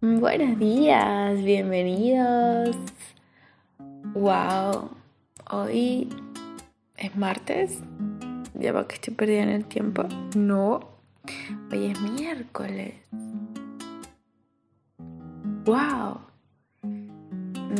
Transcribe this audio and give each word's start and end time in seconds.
Buenos 0.00 0.58
días, 0.58 1.42
bienvenidos. 1.42 2.76
Wow, 4.12 4.90
hoy 5.50 6.08
es 6.96 7.16
martes. 7.16 7.80
Ya 8.54 8.72
va 8.72 8.86
que 8.86 8.96
estoy 8.96 9.14
perdida 9.14 9.42
en 9.42 9.48
el 9.48 9.64
tiempo. 9.64 10.04
No, 10.36 10.80
hoy 11.72 11.86
es 11.86 12.00
miércoles. 12.00 12.94
Wow, 15.64 16.20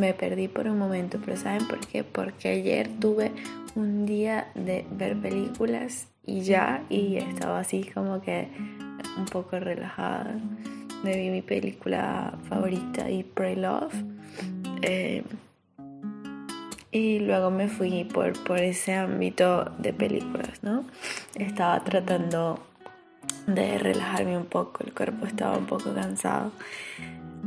me 0.01 0.15
perdí 0.15 0.49
por 0.49 0.67
un 0.67 0.79
momento, 0.79 1.19
pero 1.25 1.37
¿saben 1.37 1.67
por 1.69 1.81
qué? 1.81 2.05
Porque 2.05 2.49
ayer 2.49 2.89
tuve 3.01 3.33
un 3.75 4.07
día 4.07 4.51
de 4.55 4.87
ver 4.91 5.21
películas 5.21 6.09
y 6.25 6.41
ya, 6.41 6.85
y 6.89 7.17
estaba 7.17 7.61
así 7.61 7.85
como 7.93 8.21
que 8.21 8.49
un 9.17 9.25
poco 9.27 9.59
relajada 9.59 10.37
me 11.05 11.17
vi 11.17 11.29
mi 11.29 11.43
película 11.43 12.33
favorita 12.49 13.11
y 13.11 13.23
Pray 13.23 13.57
Love. 13.57 13.95
Eh, 14.81 15.23
y 16.91 17.19
luego 17.19 17.51
me 17.51 17.69
fui 17.69 18.05
por, 18.05 18.33
por 18.45 18.59
ese 18.59 18.95
ámbito 18.95 19.71
de 19.79 19.93
películas, 19.93 20.63
¿no? 20.63 20.85
Estaba 21.35 21.83
tratando 21.85 22.59
de 23.47 23.79
relajarme 23.79 24.39
un 24.39 24.47
poco, 24.47 24.83
el 24.85 24.95
cuerpo 24.95 25.27
estaba 25.27 25.59
un 25.59 25.67
poco 25.67 25.93
cansado. 25.93 26.53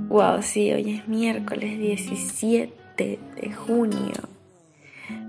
Wow, 0.10 0.44
sí, 0.44 0.72
hoy 0.72 0.98
es 0.98 1.08
miércoles 1.08 1.80
17 1.80 3.20
de 3.42 3.54
junio. 3.54 4.14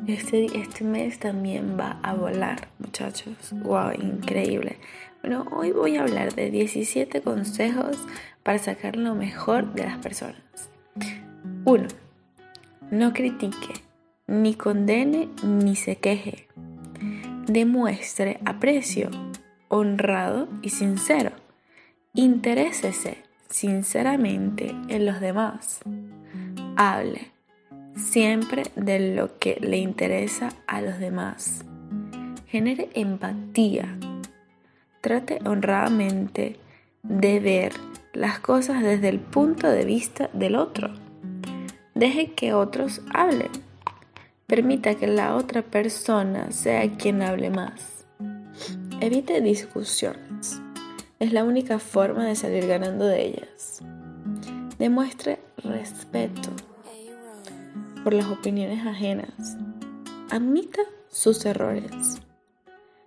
Este, 0.06 0.46
este 0.58 0.84
mes 0.84 1.18
también 1.18 1.78
va 1.78 1.98
a 2.02 2.12
volar, 2.12 2.68
muchachos. 2.78 3.34
Wow, 3.52 3.92
increíble. 3.92 4.76
Hoy 5.36 5.72
voy 5.72 5.96
a 5.96 6.02
hablar 6.02 6.34
de 6.34 6.50
17 6.50 7.20
consejos 7.20 7.98
para 8.42 8.58
sacar 8.58 8.96
lo 8.96 9.14
mejor 9.14 9.74
de 9.74 9.84
las 9.84 9.98
personas. 9.98 10.40
1. 11.66 11.86
No 12.90 13.12
critique, 13.12 13.74
ni 14.26 14.54
condene, 14.54 15.28
ni 15.44 15.76
se 15.76 15.96
queje. 15.96 16.48
Demuestre 17.46 18.40
aprecio, 18.46 19.10
honrado 19.68 20.48
y 20.62 20.70
sincero. 20.70 21.32
Interésese 22.14 23.18
sinceramente 23.50 24.74
en 24.88 25.04
los 25.04 25.20
demás. 25.20 25.80
Hable 26.76 27.32
siempre 27.96 28.62
de 28.76 29.14
lo 29.14 29.38
que 29.38 29.58
le 29.60 29.76
interesa 29.76 30.48
a 30.66 30.80
los 30.80 30.98
demás. 30.98 31.66
Genere 32.46 32.88
empatía 32.94 33.98
Trate 35.00 35.38
honradamente 35.44 36.58
de 37.02 37.38
ver 37.38 37.72
las 38.12 38.40
cosas 38.40 38.82
desde 38.82 39.08
el 39.08 39.20
punto 39.20 39.68
de 39.68 39.84
vista 39.84 40.28
del 40.32 40.56
otro. 40.56 40.90
Deje 41.94 42.32
que 42.32 42.52
otros 42.52 43.00
hablen. 43.14 43.50
Permita 44.46 44.96
que 44.96 45.06
la 45.06 45.36
otra 45.36 45.62
persona 45.62 46.50
sea 46.50 46.90
quien 46.96 47.22
hable 47.22 47.50
más. 47.50 48.06
Evite 49.00 49.40
discusiones. 49.40 50.60
Es 51.20 51.32
la 51.32 51.44
única 51.44 51.78
forma 51.78 52.24
de 52.24 52.34
salir 52.34 52.66
ganando 52.66 53.06
de 53.06 53.26
ellas. 53.26 53.82
Demuestre 54.78 55.38
respeto 55.58 56.50
por 58.02 58.14
las 58.14 58.26
opiniones 58.26 58.84
ajenas. 58.84 59.56
Admita 60.30 60.82
sus 61.08 61.44
errores 61.44 62.20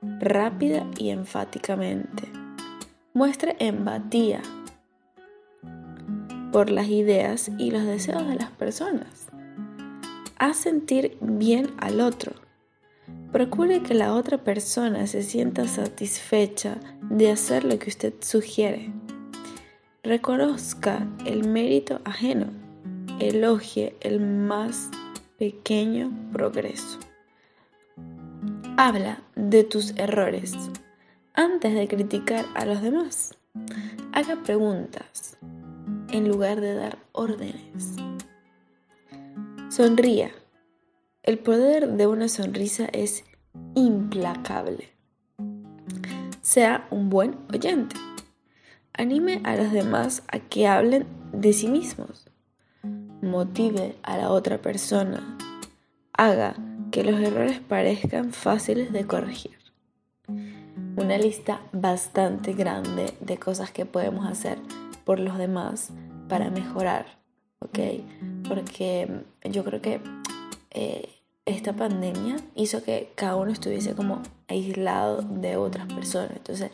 rápida 0.02 0.88
y 0.98 1.10
enfáticamente. 1.10 2.24
Muestre 3.14 3.56
empatía 3.60 4.42
por 6.52 6.70
las 6.70 6.88
ideas 6.88 7.52
y 7.58 7.72
los 7.72 7.86
deseos 7.86 8.28
de 8.28 8.36
las 8.36 8.52
personas. 8.52 9.28
Haz 10.38 10.58
sentir 10.58 11.18
bien 11.22 11.72
al 11.78 12.02
otro. 12.02 12.34
Procure 13.32 13.82
que 13.84 13.94
la 13.94 14.14
otra 14.14 14.44
persona 14.44 15.08
se 15.08 15.24
sienta 15.24 15.68
satisfecha 15.68 16.78
de 17.10 17.32
hacer 17.32 17.64
lo 17.64 17.78
que 17.80 17.90
usted 17.90 18.14
sugiere. 18.20 18.92
Reconozca 20.04 21.08
el 21.26 21.48
mérito 21.48 22.02
ajeno. 22.04 22.48
Elogie 23.20 23.96
el 24.02 24.20
más 24.20 24.90
pequeño 25.38 26.12
progreso. 26.34 27.00
Habla 28.78 29.22
de 29.36 29.64
tus 29.64 29.92
errores 29.98 30.56
antes 31.34 31.74
de 31.74 31.88
criticar 31.88 32.46
a 32.56 32.66
los 32.66 32.82
demás. 32.82 33.38
Haga 34.14 34.42
preguntas 34.44 35.38
en 36.10 36.28
lugar 36.28 36.62
de 36.62 36.74
dar 36.76 36.98
órdenes. 37.12 37.96
Sonría. 39.70 40.32
El 41.24 41.38
poder 41.38 41.90
de 41.90 42.08
una 42.08 42.28
sonrisa 42.28 42.88
es 42.92 43.24
implacable. 43.76 44.90
Sea 46.42 46.88
un 46.90 47.10
buen 47.10 47.38
oyente. 47.54 47.96
Anime 48.94 49.42
a 49.44 49.56
los 49.56 49.72
demás 49.72 50.24
a 50.28 50.40
que 50.40 50.68
hablen 50.68 51.06
de 51.34 51.54
sí 51.54 51.68
mismos. 51.68 52.28
Motive 53.22 53.96
a 54.02 54.18
la 54.18 54.32
otra 54.32 54.62
persona. 54.62 55.38
Haga 56.14 56.56
que 56.92 57.04
los 57.04 57.20
errores 57.20 57.60
parezcan 57.60 58.34
fáciles 58.34 58.92
de 58.92 59.06
corregir. 59.06 59.58
Una 60.98 61.18
lista 61.18 61.62
bastante 61.72 62.54
grande 62.54 63.14
de 63.22 63.38
cosas 63.38 63.72
que 63.72 63.86
podemos 63.86 64.26
hacer 64.26 64.58
por 65.06 65.20
los 65.20 65.38
demás 65.38 65.90
para 66.28 66.50
mejorar, 66.50 67.06
¿ok? 67.60 67.80
Porque 68.48 69.10
yo 69.44 69.64
creo 69.64 69.82
que 69.82 70.02
eh, 70.72 71.10
esta 71.46 71.74
pandemia 71.74 72.38
hizo 72.56 72.84
que 72.84 73.12
cada 73.16 73.36
uno 73.36 73.52
estuviese 73.52 73.96
como 73.96 74.22
aislado 74.48 75.22
de 75.22 75.56
otras 75.56 75.88
personas. 75.88 76.32
Entonces, 76.36 76.72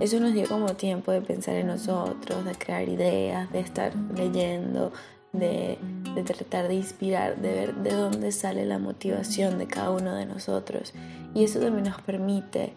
eso 0.00 0.18
nos 0.20 0.32
dio 0.34 0.48
como 0.48 0.74
tiempo 0.74 1.12
de 1.12 1.22
pensar 1.22 1.54
en 1.54 1.68
nosotros, 1.68 2.44
de 2.44 2.54
crear 2.54 2.88
ideas, 2.88 3.50
de 3.52 3.60
estar 3.60 3.92
leyendo, 4.16 4.92
de, 5.32 5.78
tratar 6.24 6.68
de 6.68 6.74
inspirar, 6.74 7.36
de 7.36 7.52
ver 7.52 7.74
de 7.76 7.92
dónde 7.92 8.32
sale 8.32 8.66
la 8.66 8.78
motivación 8.78 9.58
de 9.58 9.66
cada 9.66 9.90
uno 9.90 10.14
de 10.14 10.26
nosotros. 10.26 10.92
Y 11.34 11.44
eso 11.44 11.60
también 11.60 11.84
nos 11.84 12.00
permite 12.02 12.74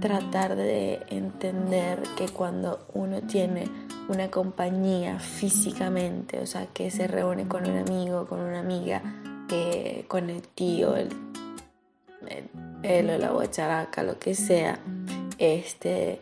tratar 0.00 0.56
de 0.56 1.00
entender 1.10 2.02
que 2.16 2.28
cuando 2.28 2.86
uno 2.94 3.20
tiene 3.22 3.64
una 4.08 4.30
compañía 4.30 5.20
físicamente, 5.20 6.40
o 6.40 6.46
sea, 6.46 6.66
que 6.66 6.90
se 6.90 7.06
reúne 7.06 7.46
con 7.46 7.68
un 7.68 7.78
amigo, 7.78 8.26
con 8.26 8.40
una 8.40 8.60
amiga, 8.60 9.02
con 10.08 10.30
el 10.30 10.42
tío, 10.42 10.96
el, 10.96 11.10
el, 12.82 13.10
o 13.10 13.18
la 13.18 13.30
guacharaca, 13.30 14.02
lo 14.02 14.18
que 14.18 14.34
sea, 14.34 14.80
este, 15.38 16.20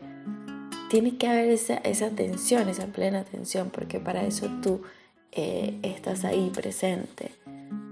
tiene 0.90 1.16
que 1.16 1.28
haber 1.28 1.50
esa, 1.50 1.76
esa 1.76 2.10
tensión, 2.10 2.68
esa 2.68 2.86
plena 2.86 3.20
atención, 3.20 3.70
porque 3.70 4.00
para 4.00 4.24
eso 4.24 4.48
tú 4.60 4.82
eh, 5.32 5.78
estás 5.82 6.24
ahí 6.24 6.50
presente. 6.54 7.32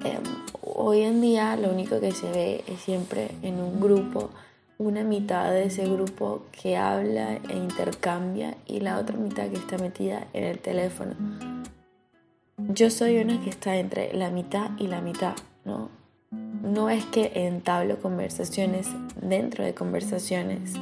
Em, 0.04 0.22
hoy 0.62 1.03
en 1.03 1.21
día 1.21 1.56
lo 1.56 1.71
único 1.71 2.00
que 2.00 2.12
se 2.12 2.31
ve 2.31 2.65
es 2.66 2.81
siempre 2.81 3.31
en 3.43 3.60
un 3.60 3.81
grupo, 3.81 4.31
una 4.78 5.03
mitad 5.03 5.50
de 5.50 5.65
ese 5.65 5.84
grupo 5.88 6.43
que 6.53 6.77
habla 6.77 7.38
e 7.48 7.56
intercambia 7.56 8.56
y 8.66 8.81
la 8.81 8.98
otra 8.98 9.16
mitad 9.16 9.48
que 9.48 9.56
está 9.56 9.77
metida 9.78 10.27
en 10.32 10.44
el 10.44 10.59
teléfono. 10.59 11.15
Yo 12.59 12.91
soy 12.91 13.19
una 13.19 13.41
que 13.41 13.50
está 13.50 13.77
entre 13.77 14.12
la 14.15 14.31
mitad 14.31 14.71
y 14.78 14.88
la 14.88 15.00
mitad, 15.00 15.34
¿no? 15.65 15.91
No 16.31 16.91
es 16.91 17.04
que 17.06 17.32
entablo 17.34 17.98
conversaciones 18.00 18.88
dentro 19.22 19.65
de 19.65 19.75
conversaciones, 19.75 20.75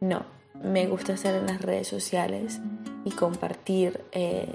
no. 0.00 0.22
Me 0.62 0.86
gusta 0.86 1.14
hacer 1.14 1.34
en 1.34 1.46
las 1.46 1.60
redes 1.60 1.88
sociales 1.88 2.60
y 3.04 3.10
compartir 3.10 4.00
eh, 4.12 4.48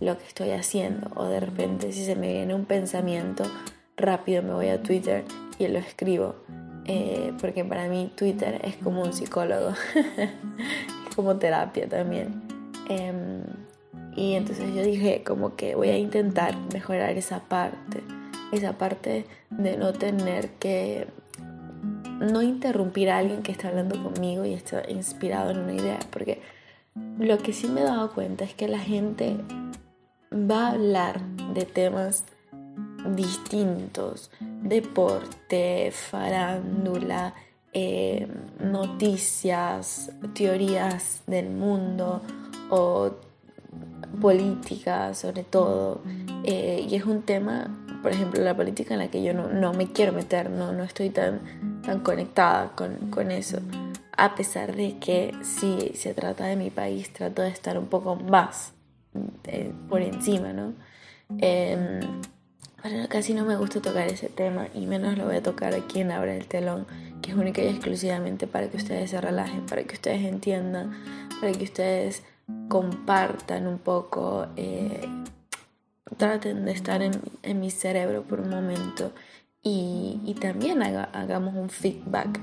lo 0.00 0.16
que 0.16 0.24
estoy 0.24 0.50
haciendo 0.50 1.10
o 1.14 1.24
de 1.26 1.40
repente 1.40 1.92
si 1.92 2.04
se 2.04 2.16
me 2.16 2.32
viene 2.32 2.54
un 2.54 2.64
pensamiento 2.64 3.44
rápido 3.96 4.42
me 4.42 4.52
voy 4.52 4.68
a 4.68 4.82
Twitter 4.82 5.24
y 5.58 5.68
lo 5.68 5.78
escribo 5.78 6.36
eh, 6.84 7.32
porque 7.40 7.64
para 7.64 7.88
mí 7.88 8.10
Twitter 8.14 8.60
es 8.64 8.76
como 8.76 9.02
un 9.02 9.12
psicólogo 9.12 9.74
es 10.16 11.14
como 11.14 11.36
terapia 11.36 11.86
también. 11.88 12.42
Em, 12.88 13.42
y 14.16 14.34
entonces 14.34 14.74
yo 14.74 14.82
dije 14.82 15.22
como 15.22 15.54
que 15.54 15.74
voy 15.74 15.90
a 15.90 15.98
intentar 15.98 16.56
mejorar 16.72 17.10
esa 17.18 17.40
parte 17.40 18.02
esa 18.52 18.78
parte 18.78 19.26
de 19.50 19.76
no 19.76 19.92
tener 19.92 20.48
que 20.52 21.06
no 22.20 22.42
interrumpir 22.42 23.10
a 23.10 23.18
alguien 23.18 23.42
que 23.42 23.52
está 23.52 23.68
hablando 23.68 24.02
conmigo 24.02 24.44
y 24.44 24.54
está 24.54 24.82
inspirado 24.88 25.50
en 25.50 25.58
una 25.58 25.74
idea 25.74 25.98
porque 26.10 26.40
lo 27.18 27.38
que 27.38 27.52
sí 27.52 27.68
me 27.68 27.82
he 27.82 27.84
dado 27.84 28.12
cuenta 28.12 28.44
es 28.44 28.54
que 28.54 28.66
la 28.66 28.78
gente 28.78 29.36
va 30.46 30.68
a 30.68 30.70
hablar 30.72 31.20
de 31.54 31.64
temas 31.64 32.24
distintos, 33.14 34.30
deporte, 34.40 35.90
farándula, 35.92 37.34
eh, 37.72 38.26
noticias, 38.60 40.10
teorías 40.34 41.22
del 41.26 41.50
mundo 41.50 42.22
o 42.70 43.10
política 44.20 45.14
sobre 45.14 45.44
todo. 45.44 46.00
Eh, 46.44 46.86
y 46.88 46.94
es 46.94 47.04
un 47.04 47.22
tema, 47.22 47.68
por 48.02 48.12
ejemplo, 48.12 48.42
la 48.42 48.56
política 48.56 48.94
en 48.94 49.00
la 49.00 49.08
que 49.08 49.22
yo 49.22 49.34
no, 49.34 49.72
me 49.72 49.92
quiero 49.92 50.12
meter, 50.12 50.50
no, 50.50 50.72
no 50.72 50.82
estoy 50.82 51.10
tan, 51.10 51.40
tan 51.82 52.00
conectada 52.00 52.72
con, 52.74 53.30
eso. 53.30 53.58
A 54.16 54.34
pesar 54.34 54.74
de 54.74 54.98
que 54.98 55.32
si 55.42 55.92
se 55.94 56.14
trata 56.14 56.46
de 56.46 56.56
mi 56.56 56.70
país, 56.70 57.12
trato 57.12 57.42
de 57.42 57.48
estar 57.48 57.78
un 57.78 57.86
poco 57.86 58.16
más 58.16 58.72
eh, 59.44 59.72
por 59.88 60.02
encima, 60.02 60.52
¿no? 60.52 60.74
Eh, 61.38 62.00
casi 63.08 63.34
no 63.34 63.44
me 63.44 63.56
gusta 63.56 63.80
tocar 63.80 64.06
ese 64.08 64.28
tema 64.28 64.68
y 64.74 64.86
menos 64.86 65.18
lo 65.18 65.26
voy 65.26 65.36
a 65.36 65.42
tocar 65.42 65.74
aquí 65.74 66.00
en 66.00 66.12
Abre 66.12 66.36
el 66.36 66.46
Telón, 66.46 66.86
que 67.22 67.32
es 67.32 67.36
única 67.36 67.62
y 67.62 67.68
exclusivamente 67.68 68.46
para 68.46 68.68
que 68.68 68.76
ustedes 68.76 69.10
se 69.10 69.20
relajen, 69.20 69.66
para 69.66 69.82
que 69.84 69.94
ustedes 69.94 70.24
entiendan, 70.24 70.92
para 71.40 71.52
que 71.52 71.64
ustedes 71.64 72.22
compartan 72.68 73.66
un 73.66 73.78
poco, 73.78 74.46
eh, 74.56 75.08
traten 76.16 76.64
de 76.64 76.72
estar 76.72 77.02
en, 77.02 77.60
mi 77.60 77.70
cerebro 77.70 78.22
por 78.22 78.40
un 78.40 78.50
momento 78.50 79.12
y, 79.62 80.36
también 80.40 80.82
hagamos 80.82 81.54
un 81.54 81.68
feedback. 81.68 82.40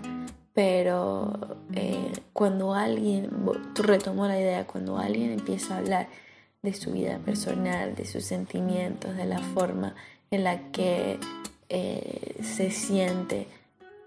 Pero 0.53 1.57
eh, 1.73 2.13
cuando 2.31 2.73
alguien, 2.73 3.29
retomo 3.75 4.25
la 4.25 4.39
idea, 4.39 4.65
cuando 4.65 4.97
alguien 4.97 5.31
empieza 5.31 5.75
a 5.75 5.79
hablar 5.79 6.07
de 6.65 6.73
su 6.73 6.91
vida 6.91 7.19
personal, 7.19 7.95
de 7.95 8.05
sus 8.05 8.25
sentimientos, 8.25 9.15
de 9.15 9.25
la 9.25 9.39
forma 9.39 9.95
en 10.31 10.43
la 10.43 10.71
que 10.71 11.17
eh, 11.69 12.35
se 12.43 12.71
siente, 12.71 13.47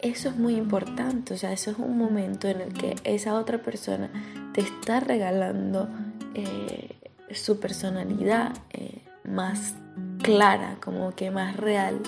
eso 0.00 0.28
es 0.28 0.36
muy 0.36 0.56
importante, 0.56 1.34
o 1.34 1.36
sea, 1.36 1.52
eso 1.52 1.70
es 1.70 1.78
un 1.78 1.96
momento 1.96 2.48
en 2.48 2.60
el 2.60 2.72
que 2.72 2.96
esa 3.04 3.34
otra 3.34 3.58
persona 3.58 4.10
te 4.52 4.60
está 4.60 5.00
regalando 5.00 5.88
eh, 6.34 6.96
su 7.32 7.58
personalidad 7.58 8.52
eh, 8.70 9.02
más 9.24 9.74
clara, 10.22 10.76
como 10.80 11.14
que 11.14 11.30
más 11.30 11.56
real, 11.56 12.00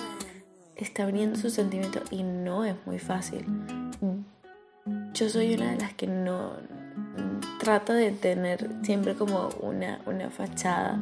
está 0.75 1.03
abriendo 1.03 1.37
sus 1.37 1.53
sentimientos 1.53 2.03
y 2.11 2.23
no 2.23 2.65
es 2.65 2.75
muy 2.85 2.99
fácil. 2.99 3.45
Yo 5.13 5.29
soy 5.29 5.53
una 5.53 5.71
de 5.71 5.77
las 5.77 5.93
que 5.93 6.07
no 6.07 6.53
trata 7.59 7.93
de 7.93 8.11
tener 8.11 8.69
siempre 8.83 9.15
como 9.15 9.49
una, 9.59 10.01
una 10.05 10.29
fachada 10.29 10.99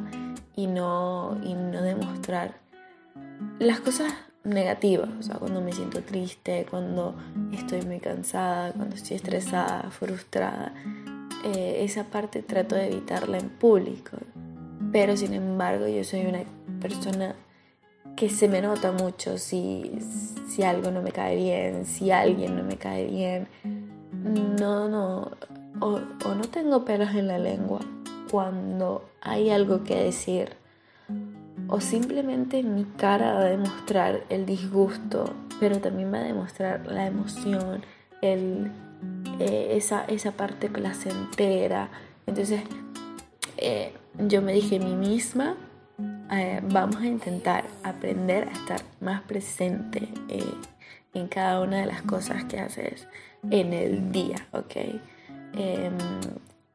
y 0.56 0.66
no, 0.66 1.38
y 1.42 1.54
no 1.54 1.82
demostrar 1.82 2.54
las 3.58 3.80
cosas 3.80 4.12
negativas, 4.44 5.08
o 5.18 5.22
sea, 5.22 5.36
cuando 5.36 5.60
me 5.60 5.72
siento 5.72 6.02
triste, 6.02 6.66
cuando 6.70 7.14
estoy 7.52 7.82
muy 7.82 8.00
cansada, 8.00 8.72
cuando 8.72 8.96
estoy 8.96 9.16
estresada, 9.16 9.90
frustrada, 9.90 10.74
eh, 11.44 11.78
esa 11.80 12.04
parte 12.04 12.42
trato 12.42 12.74
de 12.74 12.88
evitarla 12.88 13.38
en 13.38 13.48
público. 13.48 14.16
Pero 14.92 15.16
sin 15.16 15.34
embargo 15.34 15.86
yo 15.86 16.04
soy 16.04 16.26
una 16.26 16.40
persona 16.80 17.34
que 18.16 18.28
se 18.28 18.48
me 18.48 18.60
nota 18.60 18.92
mucho 18.92 19.38
si, 19.38 19.98
si 20.48 20.62
algo 20.62 20.90
no 20.90 21.00
me 21.00 21.12
cae 21.12 21.36
bien, 21.36 21.86
si 21.86 22.10
alguien 22.10 22.56
no 22.56 22.64
me 22.64 22.76
cae 22.76 23.06
bien. 23.06 23.48
No, 24.58 24.88
no, 24.88 25.30
o, 25.80 25.98
no 25.98 26.42
tengo 26.50 26.84
pelos 26.84 27.10
en 27.14 27.26
la 27.26 27.38
lengua 27.38 27.80
cuando 28.30 29.10
hay 29.20 29.50
algo 29.50 29.82
que 29.82 29.96
decir 29.96 30.50
o 31.68 31.80
simplemente 31.80 32.62
mi 32.62 32.84
cara 32.84 33.34
va 33.34 33.40
a 33.40 33.44
demostrar 33.44 34.24
el 34.28 34.46
disgusto, 34.46 35.32
pero 35.58 35.80
también 35.80 36.12
va 36.12 36.18
a 36.18 36.22
demostrar 36.22 36.86
la 36.86 37.06
emoción, 37.06 37.82
el, 38.22 38.70
eh, 39.38 39.68
esa, 39.72 40.04
esa 40.04 40.32
parte 40.32 40.68
placentera. 40.68 41.90
Entonces 42.26 42.62
eh, 43.56 43.92
yo 44.18 44.42
me 44.42 44.52
dije 44.52 44.76
a 44.76 44.80
mí 44.80 44.94
misma, 44.94 45.56
eh, 46.32 46.60
vamos 46.62 46.96
a 46.96 47.06
intentar 47.06 47.64
aprender 47.84 48.48
a 48.48 48.52
estar 48.52 48.80
más 49.00 49.22
presente 49.22 50.08
en 51.14 51.28
cada 51.28 51.60
una 51.60 51.78
de 51.78 51.86
las 51.86 52.02
cosas 52.02 52.44
que 52.44 52.58
haces 52.58 53.06
en 53.50 53.72
el 53.72 54.12
día, 54.12 54.46
¿ok? 54.52 54.76
Em, 55.54 55.96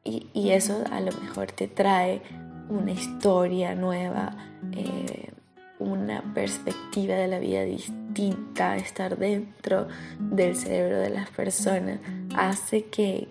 y, 0.04 0.50
eso 0.50 0.84
a 0.90 1.00
lo 1.00 1.12
mejor 1.20 1.50
te 1.52 1.66
trae 1.66 2.22
una 2.68 2.92
historia 2.92 3.74
nueva, 3.74 4.36
eh, 4.72 5.30
una 5.78 6.22
perspectiva 6.34 7.14
de 7.14 7.28
la 7.28 7.38
vida 7.38 7.62
distinta, 7.62 8.76
estar 8.76 9.18
dentro 9.18 9.88
del 10.18 10.56
cerebro 10.56 10.98
de 10.98 11.10
las 11.10 11.30
personas, 11.30 11.98
hace 12.36 12.84
que, 12.86 13.28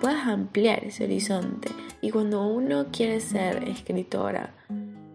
puedas 0.00 0.26
ampliar 0.26 0.84
ese 0.84 1.04
horizonte. 1.04 1.70
Y 2.00 2.10
cuando 2.10 2.46
uno 2.46 2.86
quiere 2.90 3.20
ser 3.20 3.68
escritora 3.68 4.54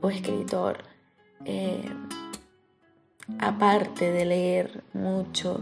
o 0.01 0.09
escritor, 0.09 0.83
eh, 1.45 1.89
aparte 3.39 4.11
de 4.11 4.25
leer 4.25 4.83
mucho, 4.93 5.59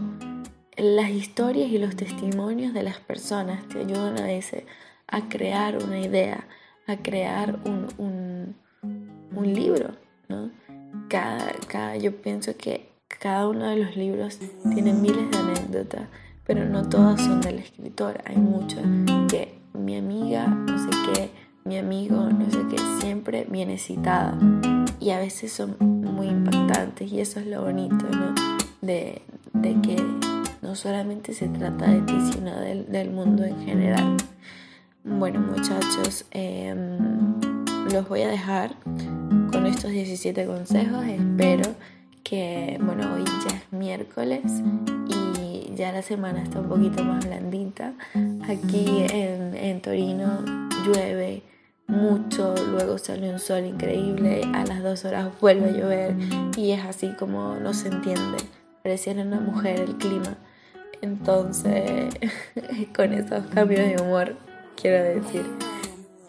las 0.76 1.10
historias 1.10 1.70
y 1.70 1.78
los 1.78 1.96
testimonios 1.96 2.74
de 2.74 2.82
las 2.82 2.98
personas 2.98 3.66
te 3.68 3.80
ayudan 3.80 4.18
a 4.20 4.26
veces 4.26 4.64
a 5.06 5.28
crear 5.28 5.82
una 5.82 6.00
idea, 6.00 6.46
a 6.86 6.96
crear 6.96 7.58
un, 7.64 7.86
un, 7.98 9.54
libro, 9.54 9.90
¿no? 10.28 10.50
Cada, 11.08 11.52
cada, 11.68 11.96
yo 11.96 12.20
pienso 12.20 12.56
que 12.56 12.90
cada 13.20 13.48
uno 13.48 13.68
de 13.68 13.76
los 13.76 13.96
libros 13.96 14.38
tiene 14.74 14.92
miles 14.92 15.30
de 15.30 15.38
anécdotas, 15.38 16.08
pero 16.44 16.64
no 16.64 16.88
todas 16.88 17.20
son 17.20 17.40
del 17.40 17.58
escritor. 17.58 18.20
Hay 18.24 18.36
muchas 18.36 18.84
que 19.28 19.58
mi 19.72 19.96
amiga, 19.96 20.46
no 20.46 20.78
sé 20.78 20.90
qué, 21.12 21.30
mi 21.64 21.78
amigo, 21.78 22.16
no 22.16 22.50
sé 22.50 22.58
qué, 22.68 22.76
siempre 23.00 23.46
viene 23.48 23.78
citada. 23.78 24.36
Y 24.98 25.10
a 25.10 25.18
veces 25.18 25.52
son 25.52 25.76
muy 25.80 26.26
impactantes 26.26 27.10
y 27.12 27.20
eso 27.20 27.40
es 27.40 27.46
lo 27.46 27.62
bonito, 27.62 28.04
¿no? 28.10 28.34
De, 28.80 29.22
de 29.52 29.80
que 29.80 30.35
no 30.66 30.74
solamente 30.74 31.32
se 31.32 31.46
trata 31.46 31.88
de 31.88 32.00
ti, 32.00 32.14
sino 32.32 32.58
del, 32.58 32.90
del 32.90 33.10
mundo 33.10 33.44
en 33.44 33.56
general. 33.64 34.16
Bueno 35.04 35.38
muchachos, 35.38 36.26
em, 36.32 36.98
los 37.92 38.08
voy 38.08 38.22
a 38.22 38.28
dejar 38.28 38.74
con 39.52 39.64
estos 39.66 39.92
17 39.92 40.44
consejos. 40.44 41.04
Espero 41.06 41.72
que, 42.24 42.78
bueno, 42.82 43.14
hoy 43.14 43.22
ya 43.48 43.56
es 43.56 43.72
miércoles 43.72 44.42
y 45.08 45.72
ya 45.76 45.92
la 45.92 46.02
semana 46.02 46.42
está 46.42 46.58
un 46.58 46.68
poquito 46.68 47.04
más 47.04 47.24
blandita. 47.24 47.92
Aquí 48.48 49.06
en, 49.12 49.54
en 49.54 49.80
Torino 49.80 50.44
llueve 50.84 51.44
mucho, 51.86 52.56
luego 52.72 52.98
sale 52.98 53.30
un 53.30 53.38
sol 53.38 53.64
increíble, 53.66 54.42
a 54.52 54.64
las 54.64 54.82
dos 54.82 55.04
horas 55.04 55.28
vuelve 55.40 55.68
a 55.68 55.72
llover 55.72 56.16
y 56.56 56.72
es 56.72 56.84
así 56.84 57.10
como 57.16 57.54
no 57.54 57.72
se 57.72 57.86
entiende. 57.86 58.38
Pareciera 58.82 59.22
una 59.22 59.38
mujer 59.38 59.78
el 59.78 59.94
clima. 59.96 60.36
Entonces, 61.02 62.14
con 62.96 63.12
esos 63.12 63.46
cambios 63.46 63.80
de 63.80 64.02
humor 64.02 64.36
quiero 64.80 65.02
decir. 65.02 65.44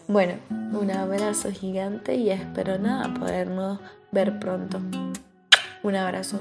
Bueno, 0.06 0.34
un 0.50 0.90
abrazo 0.90 1.50
gigante 1.50 2.14
y 2.14 2.30
espero 2.30 2.78
nada 2.78 3.12
podernos 3.12 3.78
ver 4.10 4.38
pronto. 4.38 4.80
Un 5.82 5.96
abrazo. 5.96 6.40